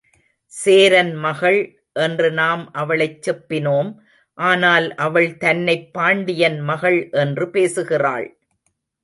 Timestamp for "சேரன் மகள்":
0.53-1.57